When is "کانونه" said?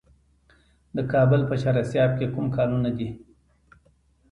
2.57-2.89